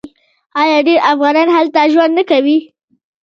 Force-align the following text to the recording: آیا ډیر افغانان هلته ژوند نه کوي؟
آیا 0.61 0.77
ډیر 0.87 0.99
افغانان 1.11 1.47
هلته 1.57 1.79
ژوند 1.93 2.11
نه 2.17 2.23
کوي؟ 2.29 2.57